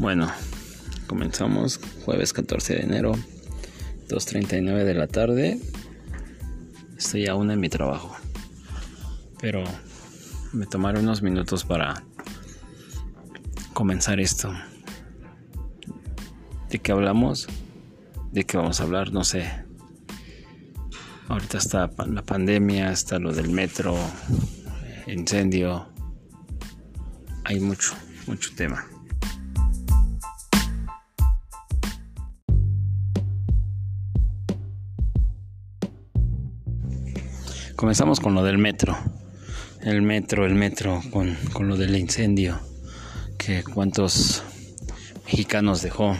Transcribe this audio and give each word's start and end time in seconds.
Bueno, 0.00 0.32
comenzamos 1.08 1.78
jueves 2.06 2.32
14 2.32 2.72
de 2.72 2.80
enero, 2.80 3.12
2.39 4.08 4.84
de 4.84 4.94
la 4.94 5.06
tarde. 5.06 5.60
Estoy 6.96 7.26
aún 7.26 7.50
en 7.50 7.60
mi 7.60 7.68
trabajo, 7.68 8.16
pero 9.42 9.62
me 10.54 10.64
tomaré 10.64 11.00
unos 11.00 11.20
minutos 11.20 11.64
para 11.64 12.02
comenzar 13.74 14.20
esto. 14.20 14.50
¿De 16.70 16.78
qué 16.78 16.92
hablamos? 16.92 17.46
¿De 18.32 18.44
qué 18.44 18.56
vamos 18.56 18.80
a 18.80 18.84
hablar? 18.84 19.12
No 19.12 19.22
sé. 19.22 19.52
Ahorita 21.28 21.58
está 21.58 21.90
la 22.06 22.22
pandemia, 22.22 22.90
está 22.90 23.18
lo 23.18 23.34
del 23.34 23.50
metro, 23.50 23.98
incendio. 25.06 25.92
Hay 27.44 27.60
mucho, 27.60 27.92
mucho 28.26 28.54
tema. 28.56 28.86
Comenzamos 37.80 38.20
con 38.20 38.34
lo 38.34 38.44
del 38.44 38.58
metro. 38.58 38.94
El 39.80 40.02
metro, 40.02 40.44
el 40.44 40.54
metro, 40.54 41.00
con, 41.10 41.34
con 41.54 41.66
lo 41.66 41.78
del 41.78 41.96
incendio. 41.96 42.60
Que 43.38 43.64
cuántos 43.64 44.42
mexicanos 45.24 45.80
dejó 45.80 46.14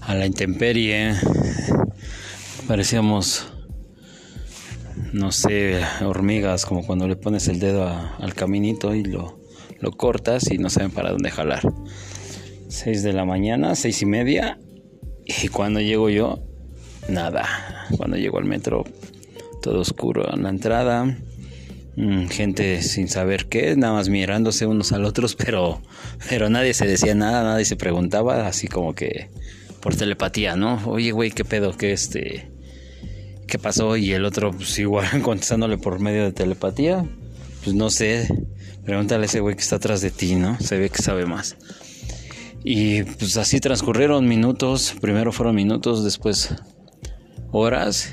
a 0.00 0.14
la 0.16 0.26
intemperie. 0.26 1.14
Parecíamos, 2.66 3.46
no 5.12 5.30
sé, 5.30 5.80
hormigas, 6.04 6.66
como 6.66 6.84
cuando 6.84 7.06
le 7.06 7.14
pones 7.14 7.46
el 7.46 7.60
dedo 7.60 7.86
al 7.86 8.34
caminito 8.34 8.92
y 8.92 9.04
lo, 9.04 9.38
lo 9.78 9.92
cortas 9.92 10.50
y 10.50 10.58
no 10.58 10.68
saben 10.68 10.90
para 10.90 11.12
dónde 11.12 11.30
jalar. 11.30 11.62
6 12.70 13.04
de 13.04 13.12
la 13.12 13.24
mañana, 13.24 13.76
seis 13.76 14.02
y 14.02 14.06
media. 14.06 14.58
Y 15.26 15.46
cuando 15.46 15.80
llego 15.80 16.10
yo, 16.10 16.40
nada. 17.08 17.86
Cuando 17.96 18.16
llego 18.16 18.38
al 18.38 18.46
metro, 18.46 18.82
todo 19.64 19.80
oscuro 19.80 20.30
en 20.34 20.42
la 20.42 20.50
entrada, 20.50 21.06
mm, 21.96 22.26
gente 22.26 22.82
sin 22.82 23.08
saber 23.08 23.46
qué, 23.46 23.74
nada 23.76 23.94
más 23.94 24.10
mirándose 24.10 24.66
unos 24.66 24.92
al 24.92 25.06
otros, 25.06 25.34
pero, 25.42 25.80
pero 26.28 26.50
nadie 26.50 26.74
se 26.74 26.86
decía 26.86 27.14
nada, 27.14 27.42
nadie 27.42 27.64
se 27.64 27.76
preguntaba, 27.76 28.46
así 28.46 28.68
como 28.68 28.94
que 28.94 29.30
por 29.80 29.96
telepatía, 29.96 30.54
¿no? 30.54 30.82
Oye, 30.86 31.12
güey, 31.12 31.30
¿qué 31.30 31.46
pedo? 31.46 31.74
¿Qué 31.76 31.92
este? 31.92 32.50
¿Qué 33.46 33.58
pasó? 33.58 33.96
Y 33.96 34.12
el 34.12 34.26
otro, 34.26 34.52
pues 34.52 34.78
igual 34.78 35.06
contestándole 35.22 35.78
por 35.78 35.98
medio 35.98 36.24
de 36.24 36.32
telepatía, 36.32 37.06
pues 37.62 37.74
no 37.74 37.88
sé, 37.88 38.28
pregúntale 38.84 39.22
a 39.22 39.26
ese 39.26 39.40
güey 39.40 39.56
que 39.56 39.62
está 39.62 39.76
atrás 39.76 40.02
de 40.02 40.10
ti, 40.10 40.34
¿no? 40.34 40.60
Se 40.60 40.76
ve 40.76 40.90
que 40.90 41.02
sabe 41.02 41.24
más. 41.24 41.56
Y 42.62 43.02
pues 43.02 43.38
así 43.38 43.60
transcurrieron 43.60 44.28
minutos, 44.28 44.94
primero 45.00 45.32
fueron 45.32 45.54
minutos, 45.54 46.04
después 46.04 46.54
horas 47.50 48.12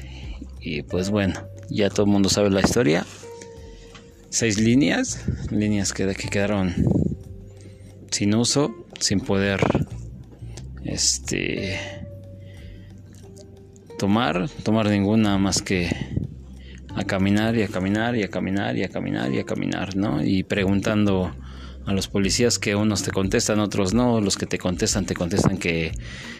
y 0.61 0.83
pues 0.83 1.09
bueno, 1.09 1.47
ya 1.69 1.89
todo 1.89 2.05
el 2.05 2.11
mundo 2.11 2.29
sabe 2.29 2.49
la 2.49 2.61
historia. 2.61 3.05
Seis 4.29 4.59
líneas, 4.59 5.25
líneas 5.49 5.91
que, 5.91 6.07
que 6.15 6.29
quedaron 6.29 6.73
sin 8.11 8.35
uso, 8.35 8.85
sin 8.99 9.19
poder 9.19 9.59
este 10.85 11.79
tomar, 13.97 14.49
tomar 14.63 14.87
ninguna 14.87 15.37
más 15.37 15.61
que 15.61 15.89
a 16.95 17.03
caminar 17.03 17.55
y 17.55 17.63
a 17.63 17.67
caminar 17.67 18.15
y 18.15 18.23
a 18.23 18.29
caminar 18.29 18.77
y 18.77 18.83
a 18.83 18.89
caminar 18.89 19.31
y 19.33 19.39
a 19.39 19.45
caminar, 19.45 19.95
¿no? 19.95 20.23
Y 20.23 20.43
preguntando 20.43 21.33
a 21.85 21.93
los 21.93 22.07
policías 22.07 22.59
que 22.59 22.75
unos 22.75 23.03
te 23.03 23.11
contestan, 23.11 23.59
otros 23.59 23.93
no, 23.93 24.21
los 24.21 24.37
que 24.37 24.45
te 24.45 24.57
contestan 24.57 25.05
te 25.05 25.15
contestan 25.15 25.57
que 25.57 25.91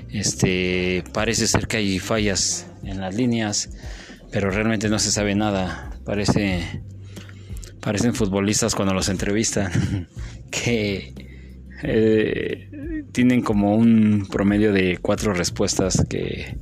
este 0.09 1.03
parece 1.13 1.47
ser 1.47 1.67
que 1.67 1.77
hay 1.77 1.99
fallas 1.99 2.67
en 2.83 2.99
las 2.99 3.15
líneas, 3.15 3.69
pero 4.31 4.49
realmente 4.49 4.89
no 4.89 4.97
se 4.97 5.11
sabe 5.11 5.35
nada. 5.35 5.91
Parece 6.05 6.81
parecen 7.81 8.13
futbolistas 8.13 8.75
cuando 8.75 8.93
los 8.93 9.09
entrevistan 9.09 10.07
que 10.51 11.13
eh, 11.83 12.69
tienen 13.11 13.41
como 13.41 13.75
un 13.75 14.27
promedio 14.31 14.71
de 14.71 14.99
cuatro 15.01 15.33
respuestas 15.33 16.05
que 16.07 16.57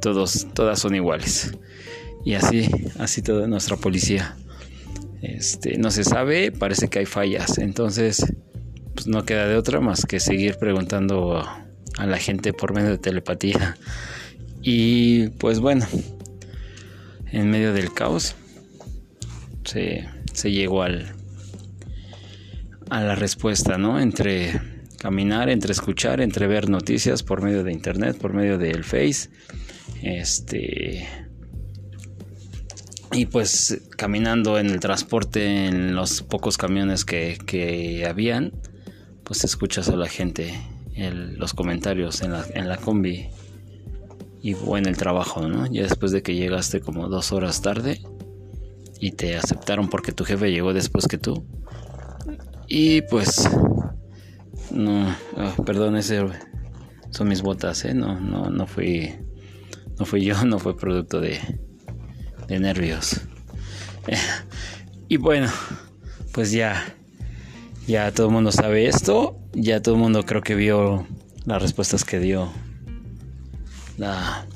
todos 0.00 0.48
todas 0.54 0.78
son 0.78 0.94
iguales. 0.94 1.56
Y 2.24 2.34
así 2.34 2.68
así 2.98 3.22
toda 3.22 3.46
nuestra 3.46 3.76
policía. 3.76 4.36
Este 5.22 5.78
no 5.78 5.90
se 5.90 6.04
sabe 6.04 6.52
parece 6.52 6.88
que 6.88 7.00
hay 7.00 7.06
fallas. 7.06 7.58
Entonces 7.58 8.24
pues 8.94 9.06
no 9.06 9.24
queda 9.24 9.46
de 9.46 9.56
otra 9.56 9.80
más 9.80 10.04
que 10.04 10.20
seguir 10.20 10.56
preguntando 10.56 11.38
a 11.38 12.06
la 12.06 12.18
gente 12.18 12.52
por 12.52 12.74
medio 12.74 12.90
de 12.90 12.98
telepatía. 12.98 13.76
Y 14.60 15.28
pues 15.38 15.60
bueno 15.60 15.86
en 17.32 17.50
medio 17.50 17.72
del 17.72 17.92
caos 17.92 18.34
se, 19.64 20.06
llegó 20.50 20.82
al, 20.82 21.14
a 22.90 23.02
la 23.02 23.14
respuesta, 23.14 23.78
¿no? 23.78 24.00
Entre 24.00 24.60
caminar, 24.98 25.48
entre 25.48 25.72
escuchar, 25.72 26.20
entre 26.20 26.46
ver 26.46 26.68
noticias 26.68 27.22
por 27.22 27.42
medio 27.42 27.64
de 27.64 27.72
internet, 27.72 28.16
por 28.18 28.32
medio 28.32 28.58
del 28.58 28.84
Face, 28.84 29.30
este 30.02 31.06
y 33.12 33.26
pues 33.26 33.80
caminando 33.96 34.58
en 34.58 34.66
el 34.66 34.80
transporte, 34.80 35.66
en 35.66 35.94
los 35.94 36.22
pocos 36.22 36.58
camiones 36.58 37.04
que, 37.04 37.38
que 37.46 38.06
habían, 38.06 38.52
pues 39.24 39.44
escuchas 39.44 39.88
a 39.88 39.96
la 39.96 40.08
gente, 40.08 40.52
los 40.94 41.54
comentarios 41.54 42.22
en 42.22 42.32
la, 42.32 42.44
en 42.52 42.68
la 42.68 42.76
combi 42.76 43.28
y 44.40 44.54
en 44.54 44.86
el 44.86 44.96
trabajo, 44.96 45.48
¿no? 45.48 45.66
Ya 45.66 45.82
después 45.82 46.12
de 46.12 46.22
que 46.22 46.34
llegaste 46.34 46.80
como 46.80 47.08
dos 47.08 47.32
horas 47.32 47.60
tarde 47.60 48.00
y 49.00 49.12
te 49.12 49.36
aceptaron 49.36 49.88
porque 49.88 50.12
tu 50.12 50.24
jefe 50.24 50.50
llegó 50.50 50.72
después 50.72 51.06
que 51.08 51.18
tú. 51.18 51.44
Y 52.68 53.02
pues, 53.02 53.48
no, 54.70 55.08
ah, 55.36 55.54
perdón, 55.64 56.00
son 57.10 57.28
mis 57.28 57.42
botas, 57.42 57.84
¿eh? 57.84 57.94
No, 57.94 58.20
no, 58.20 58.50
no 58.50 58.66
fui, 58.66 59.14
no 59.98 60.04
fui 60.04 60.24
yo, 60.24 60.44
no 60.44 60.58
fue 60.58 60.76
producto 60.76 61.20
de, 61.20 61.40
de 62.46 62.60
nervios. 62.60 63.20
y 65.08 65.16
bueno, 65.16 65.48
pues 66.32 66.52
ya, 66.52 66.94
ya 67.86 68.12
todo 68.12 68.28
el 68.28 68.32
mundo 68.34 68.52
sabe 68.52 68.86
esto, 68.86 69.38
ya 69.52 69.82
todo 69.82 69.96
el 69.96 70.00
mundo 70.00 70.24
creo 70.24 70.42
que 70.42 70.54
vio 70.54 71.06
las 71.44 71.60
respuestas 71.62 72.04
que 72.04 72.20
dio 72.20 72.50
la 73.98 74.46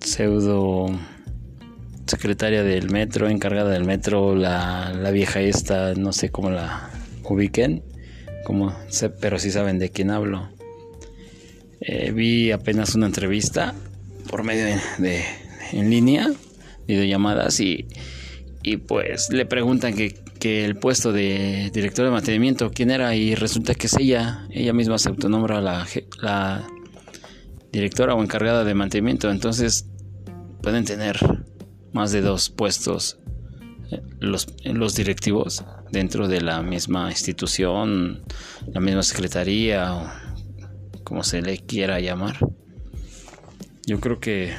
pseudo 0.00 0.90
secretaria 2.06 2.62
del 2.62 2.90
metro, 2.90 3.28
encargada 3.28 3.70
del 3.70 3.84
metro, 3.84 4.34
la, 4.34 5.10
vieja 5.12 5.40
esta, 5.40 5.94
no 5.94 6.12
sé 6.12 6.30
cómo 6.30 6.50
la 6.50 6.90
ubiquen, 7.24 7.82
como, 8.44 8.74
pero 9.20 9.38
sí 9.38 9.50
saben 9.50 9.78
de 9.78 9.90
quién 9.90 10.10
hablo. 10.10 10.48
Eh, 11.80 12.10
vi 12.12 12.50
apenas 12.50 12.94
una 12.94 13.06
entrevista 13.06 13.74
por 14.28 14.42
medio 14.42 14.64
de, 14.98 15.22
en 15.72 15.90
línea, 15.90 16.28
videollamadas 16.86 17.60
y, 17.60 17.86
y 18.62 18.78
pues 18.78 19.28
le 19.30 19.46
preguntan 19.46 19.94
que, 19.94 20.14
que, 20.40 20.64
el 20.64 20.76
puesto 20.76 21.12
de 21.12 21.70
director 21.72 22.04
de 22.04 22.10
mantenimiento, 22.10 22.70
quién 22.72 22.90
era 22.90 23.14
y 23.14 23.34
resulta 23.34 23.74
que 23.74 23.86
es 23.86 23.96
ella, 23.98 24.46
ella 24.50 24.72
misma 24.72 24.98
se 24.98 25.10
autonombra 25.10 25.60
la, 25.60 25.86
la 26.20 26.66
directora 27.72 28.14
o 28.14 28.22
encargada 28.22 28.64
de 28.64 28.74
mantenimiento. 28.74 29.30
Entonces 29.30 29.88
pueden 30.62 30.84
tener 30.84 31.18
más 31.92 32.12
de 32.12 32.20
dos 32.20 32.50
puestos 32.50 33.18
eh, 33.90 34.02
los, 34.20 34.48
los 34.64 34.94
directivos 34.94 35.64
dentro 35.90 36.28
de 36.28 36.40
la 36.40 36.62
misma 36.62 37.10
institución, 37.10 38.22
la 38.66 38.80
misma 38.80 39.02
secretaría 39.02 39.94
o 39.94 40.10
como 41.04 41.22
se 41.22 41.42
le 41.42 41.58
quiera 41.58 42.00
llamar. 42.00 42.36
Yo 43.86 44.00
creo 44.00 44.20
que 44.20 44.52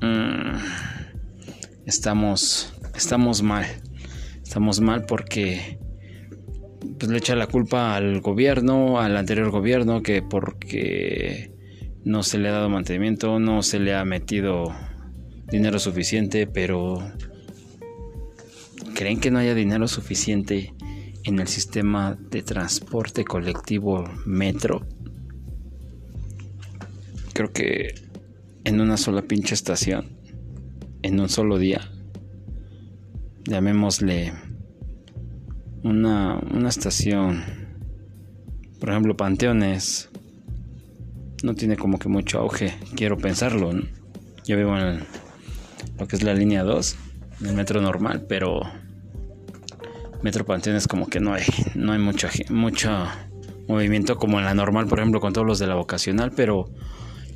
mm, 0.00 0.56
estamos 1.84 2.72
estamos 2.96 3.42
mal. 3.42 3.66
Estamos 4.42 4.80
mal 4.80 5.04
porque 5.04 5.78
pues 6.98 7.10
le 7.10 7.18
echa 7.18 7.36
la 7.36 7.46
culpa 7.46 7.94
al 7.96 8.20
gobierno, 8.20 9.00
al 9.00 9.16
anterior 9.16 9.50
gobierno, 9.50 10.02
que 10.02 10.22
porque 10.22 11.52
no 12.06 12.22
se 12.22 12.38
le 12.38 12.48
ha 12.48 12.52
dado 12.52 12.68
mantenimiento, 12.68 13.40
no 13.40 13.62
se 13.62 13.80
le 13.80 13.92
ha 13.92 14.04
metido 14.04 14.72
dinero 15.50 15.80
suficiente, 15.80 16.46
pero 16.46 17.00
¿creen 18.94 19.18
que 19.18 19.32
no 19.32 19.40
haya 19.40 19.56
dinero 19.56 19.88
suficiente 19.88 20.72
en 21.24 21.40
el 21.40 21.48
sistema 21.48 22.16
de 22.30 22.42
transporte 22.42 23.24
colectivo 23.24 24.04
metro? 24.24 24.86
Creo 27.34 27.52
que 27.52 27.92
en 28.62 28.80
una 28.80 28.96
sola 28.98 29.22
pinche 29.22 29.54
estación, 29.54 30.16
en 31.02 31.18
un 31.18 31.28
solo 31.28 31.58
día, 31.58 31.90
llamémosle 33.46 34.32
una, 35.82 36.38
una 36.38 36.68
estación, 36.68 37.42
por 38.78 38.90
ejemplo, 38.90 39.16
Panteones, 39.16 40.08
no 41.42 41.54
tiene 41.54 41.76
como 41.76 41.98
que 41.98 42.08
mucho 42.08 42.38
auge, 42.38 42.74
quiero 42.94 43.16
pensarlo. 43.16 43.70
Yo 44.44 44.56
vivo 44.56 44.76
en 44.78 45.04
lo 45.98 46.06
que 46.06 46.16
es 46.16 46.22
la 46.22 46.34
línea 46.34 46.62
2, 46.62 46.96
el 47.44 47.54
metro 47.54 47.80
normal, 47.80 48.26
pero 48.28 48.60
Metro 50.22 50.44
Panteones 50.44 50.88
como 50.88 51.06
que 51.08 51.20
no 51.20 51.34
hay, 51.34 51.44
no 51.74 51.92
hay 51.92 51.98
mucho 51.98 53.06
movimiento 53.68 54.16
como 54.16 54.38
en 54.38 54.44
la 54.44 54.54
normal, 54.54 54.86
por 54.86 54.98
ejemplo, 54.98 55.20
con 55.20 55.32
todos 55.32 55.46
los 55.46 55.58
de 55.58 55.66
la 55.66 55.74
vocacional, 55.74 56.32
pero 56.34 56.70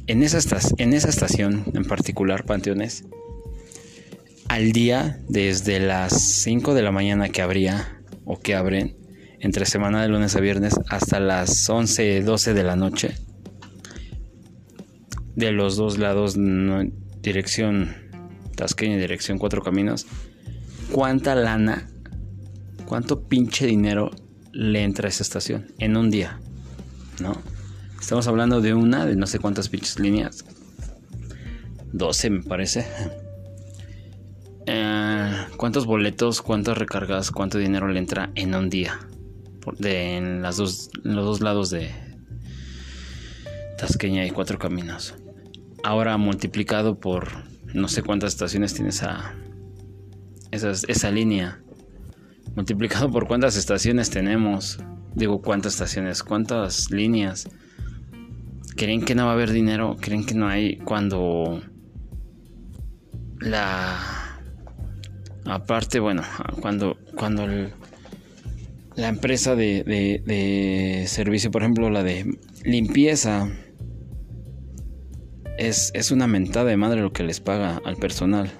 en 0.06 0.22
esa, 0.22 0.38
en 0.78 0.92
esa 0.92 1.08
estación 1.08 1.64
en 1.74 1.84
particular, 1.84 2.44
Panteones, 2.44 3.04
al 4.48 4.72
día, 4.72 5.20
desde 5.28 5.78
las 5.78 6.20
5 6.20 6.74
de 6.74 6.82
la 6.82 6.90
mañana 6.90 7.28
que 7.28 7.42
abría 7.42 8.00
o 8.24 8.40
que 8.40 8.54
abren, 8.54 8.96
entre 9.38 9.64
semana 9.66 10.02
de 10.02 10.08
lunes 10.08 10.34
a 10.36 10.40
viernes, 10.40 10.74
hasta 10.88 11.20
las 11.20 11.68
11, 11.68 12.22
12 12.22 12.54
de 12.54 12.64
la 12.64 12.76
noche, 12.76 13.14
de 15.36 15.52
los 15.52 15.76
dos 15.76 15.98
lados, 15.98 16.36
dirección 17.22 17.94
Tasqueña 18.56 18.96
y 18.96 18.98
dirección 18.98 19.38
Cuatro 19.38 19.62
Caminos, 19.62 20.06
¿cuánta 20.92 21.34
lana, 21.34 21.88
cuánto 22.86 23.22
pinche 23.22 23.66
dinero 23.66 24.10
le 24.52 24.82
entra 24.82 25.06
a 25.06 25.10
esa 25.10 25.22
estación 25.22 25.72
en 25.78 25.96
un 25.96 26.10
día? 26.10 26.40
¿No? 27.20 27.40
Estamos 28.00 28.26
hablando 28.26 28.60
de 28.60 28.74
una 28.74 29.06
de 29.06 29.16
no 29.16 29.26
sé 29.26 29.38
cuántas 29.38 29.68
pinches 29.68 29.98
líneas. 29.98 30.44
12 31.92 32.30
me 32.30 32.42
parece. 32.42 32.86
Eh, 34.66 35.32
¿Cuántos 35.56 35.86
boletos, 35.86 36.42
cuántas 36.42 36.78
recargas, 36.78 37.30
cuánto 37.30 37.58
dinero 37.58 37.88
le 37.88 37.98
entra 37.98 38.30
en 38.34 38.54
un 38.54 38.70
día? 38.70 39.00
De, 39.78 40.16
en, 40.16 40.42
dos, 40.42 40.90
los 41.02 41.24
dos 41.24 41.40
lados 41.40 41.70
de 41.70 41.90
Tasqueña 43.80 44.26
y 44.26 44.30
Cuatro 44.30 44.58
Caminos. 44.58 45.14
Ahora 45.82 46.18
multiplicado 46.18 47.00
por 47.00 47.28
no 47.72 47.88
sé 47.88 48.02
cuántas 48.02 48.34
estaciones 48.34 48.74
tiene 48.74 48.90
esa, 48.90 49.34
esa, 50.50 50.72
esa 50.72 51.10
línea. 51.10 51.62
Multiplicado 52.54 53.10
por 53.10 53.26
cuántas 53.26 53.56
estaciones 53.56 54.10
tenemos. 54.10 54.78
Digo, 55.14 55.40
cuántas 55.40 55.72
estaciones, 55.72 56.22
cuántas 56.22 56.90
líneas 56.90 57.48
creen 58.76 59.02
que 59.02 59.14
no 59.14 59.24
va 59.24 59.30
a 59.30 59.34
haber 59.34 59.50
dinero, 59.50 59.96
creen 59.98 60.26
que 60.26 60.34
no 60.34 60.46
hay 60.46 60.76
cuando 60.76 61.62
la 63.40 63.98
aparte 65.46 65.98
bueno 66.00 66.22
cuando 66.60 66.98
cuando 67.16 67.46
la 68.96 69.08
empresa 69.08 69.56
de, 69.56 69.82
de, 69.82 71.04
servicio 71.06 71.50
por 71.50 71.62
ejemplo 71.62 71.88
la 71.88 72.02
de 72.02 72.38
limpieza 72.62 73.48
es, 75.60 75.90
es 75.94 76.10
una 76.10 76.26
mentada 76.26 76.70
de 76.70 76.76
madre 76.76 77.00
lo 77.00 77.12
que 77.12 77.22
les 77.22 77.40
paga 77.40 77.80
al 77.84 77.96
personal 77.96 78.50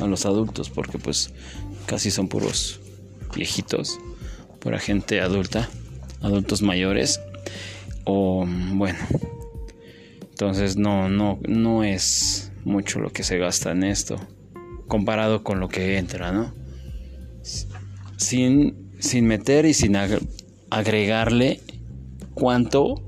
a 0.00 0.06
los 0.06 0.26
adultos 0.26 0.70
porque 0.70 0.98
pues 0.98 1.32
casi 1.86 2.10
son 2.10 2.28
puros 2.28 2.80
viejitos 3.34 3.98
pura 4.60 4.78
gente 4.78 5.20
adulta 5.20 5.68
adultos 6.22 6.62
mayores 6.62 7.20
o 8.04 8.46
bueno 8.72 8.98
entonces 10.30 10.76
no, 10.76 11.08
no, 11.08 11.38
no 11.48 11.82
es 11.82 12.52
mucho 12.64 13.00
lo 13.00 13.10
que 13.10 13.22
se 13.22 13.38
gasta 13.38 13.72
en 13.72 13.84
esto 13.84 14.20
comparado 14.86 15.42
con 15.42 15.60
lo 15.60 15.68
que 15.68 15.98
entra, 15.98 16.32
¿no? 16.32 16.54
Sin, 18.16 18.92
sin 18.98 19.26
meter 19.26 19.66
y 19.66 19.74
sin 19.74 19.96
agregarle 20.70 21.60
cuánto 22.34 23.02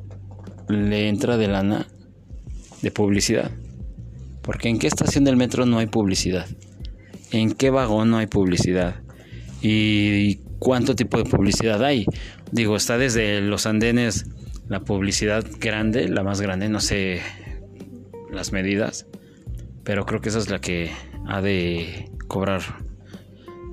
le 0.69 1.09
entra 1.09 1.37
de 1.37 1.49
lana 1.49 1.89
de 2.83 2.91
publicidad. 2.91 3.51
Porque 4.43 4.69
en 4.69 4.79
qué 4.79 4.87
estación 4.87 5.25
del 5.25 5.37
metro 5.37 5.67
no 5.67 5.79
hay 5.79 5.87
publicidad. 5.87 6.47
En 7.31 7.53
qué 7.53 7.71
vagón 7.71 8.11
no 8.11 8.19
hay 8.19 8.27
publicidad. 8.27 9.03
Y 9.61 10.37
cuánto 10.59 10.95
tipo 10.95 11.19
de 11.19 11.25
publicidad 11.25 11.83
hay. 11.85 12.07
Digo, 12.53 12.77
está 12.77 12.99
desde 12.99 13.41
los 13.41 13.67
andenes 13.67 14.27
la 14.69 14.81
publicidad 14.81 15.45
grande, 15.59 16.09
la 16.09 16.23
más 16.23 16.41
grande, 16.41 16.69
no 16.69 16.81
sé 16.81 17.23
las 18.31 18.53
medidas, 18.53 19.07
pero 19.85 20.05
creo 20.05 20.21
que 20.21 20.29
esa 20.29 20.39
es 20.39 20.51
la 20.51 20.61
que 20.61 20.91
ha 21.27 21.41
de 21.41 22.11
cobrar 22.27 22.61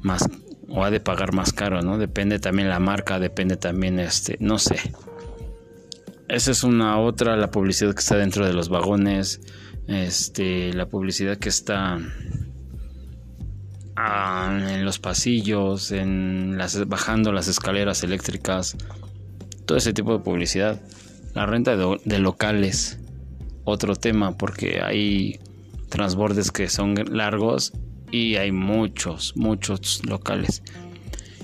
más 0.01 0.29
o 0.69 0.83
ha 0.83 0.91
de 0.91 0.99
pagar 0.99 1.33
más 1.33 1.51
caro, 1.51 1.81
¿no? 1.81 1.97
Depende 1.97 2.39
también 2.39 2.69
la 2.69 2.79
marca, 2.79 3.19
depende 3.19 3.57
también 3.57 3.99
este, 3.99 4.37
no 4.39 4.57
sé. 4.57 4.77
Esa 6.27 6.51
es 6.51 6.63
una 6.63 6.99
otra, 6.99 7.37
la 7.37 7.51
publicidad 7.51 7.93
que 7.93 7.99
está 7.99 8.17
dentro 8.17 8.47
de 8.47 8.53
los 8.53 8.69
vagones, 8.69 9.41
este, 9.87 10.73
la 10.73 10.87
publicidad 10.87 11.37
que 11.37 11.49
está 11.49 11.99
ah, 13.95 14.59
en 14.71 14.85
los 14.85 14.97
pasillos, 14.97 15.91
en 15.91 16.57
las, 16.57 16.87
bajando 16.87 17.31
las 17.31 17.47
escaleras 17.47 18.03
eléctricas, 18.03 18.75
todo 19.67 19.77
ese 19.77 19.93
tipo 19.93 20.17
de 20.17 20.23
publicidad. 20.23 20.81
La 21.35 21.45
renta 21.45 21.75
de, 21.75 22.19
locales, 22.19 22.97
otro 23.63 23.95
tema, 23.95 24.37
porque 24.37 24.81
hay 24.81 25.39
transbordes 25.89 26.49
que 26.49 26.69
son 26.69 26.95
largos 27.11 27.73
y 28.09 28.37
hay 28.37 28.51
muchos, 28.51 29.35
muchos 29.35 30.03
locales. 30.05 30.63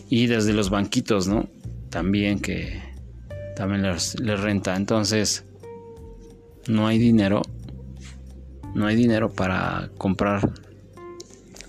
Y 0.10 0.28
desde 0.28 0.54
los 0.54 0.70
banquitos, 0.70 1.28
¿no? 1.28 1.50
También 1.90 2.40
que 2.40 2.91
también 3.56 3.82
les, 3.82 4.20
les 4.20 4.40
renta. 4.40 4.76
Entonces, 4.76 5.46
no 6.68 6.88
hay 6.88 6.98
dinero. 6.98 7.42
No 8.74 8.88
hay 8.88 8.96
dinero 8.96 9.30
para 9.32 9.90
comprar 9.98 10.50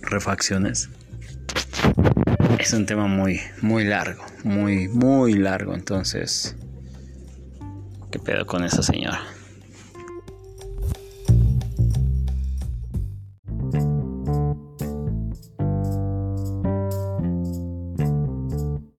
refacciones. 0.02 0.88
Es 2.58 2.72
un 2.72 2.86
tema 2.86 3.08
muy, 3.08 3.40
muy 3.60 3.84
largo, 3.84 4.24
muy, 4.44 4.88
muy 4.88 5.34
largo. 5.34 5.74
Entonces, 5.74 6.56
¿qué 8.10 8.18
pedo 8.18 8.46
con 8.46 8.64
esa 8.64 8.82
señora? 8.82 9.20